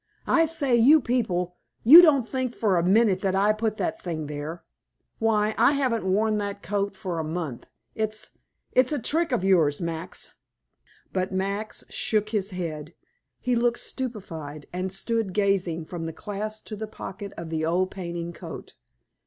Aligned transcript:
"I 0.25 0.45
say, 0.45 0.75
you 0.75 0.99
people, 0.99 1.55
you 1.83 2.01
don't 2.01 2.27
think 2.27 2.55
for 2.55 2.75
a 2.75 2.83
minute 2.83 3.21
that 3.21 3.35
I 3.35 3.53
put 3.53 3.77
that 3.77 4.01
thing 4.01 4.25
there? 4.25 4.63
Why, 5.19 5.53
I 5.59 5.73
haven't 5.73 6.11
worn 6.11 6.39
that 6.39 6.63
coat 6.63 6.95
for 6.95 7.19
a 7.19 7.23
month. 7.23 7.67
It's 7.93 8.35
it's 8.71 8.91
a 8.91 8.97
trick 8.97 9.31
of 9.31 9.43
yours, 9.43 9.79
Max." 9.79 10.33
But 11.13 11.31
Max 11.31 11.83
shook 11.87 12.29
his 12.29 12.49
head; 12.49 12.95
he 13.39 13.55
looked 13.55 13.77
stupefied, 13.79 14.65
and 14.73 14.91
stood 14.91 15.33
gazing 15.35 15.85
from 15.85 16.07
the 16.07 16.13
clasp 16.13 16.65
to 16.65 16.75
the 16.75 16.87
pocket 16.87 17.31
of 17.37 17.51
the 17.51 17.63
old 17.63 17.91
painting 17.91 18.33
coat. 18.33 18.73